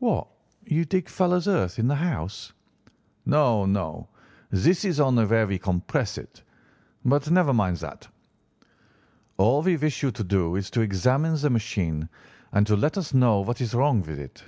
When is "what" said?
0.00-0.26, 13.42-13.60